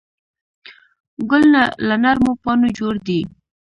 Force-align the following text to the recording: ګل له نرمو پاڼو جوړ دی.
ګل 1.29 1.43
له 1.87 1.95
نرمو 2.03 2.31
پاڼو 2.43 2.69
جوړ 2.77 2.93
دی. 3.07 3.19